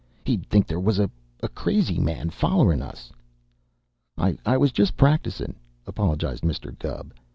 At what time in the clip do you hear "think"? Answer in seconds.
0.47-0.65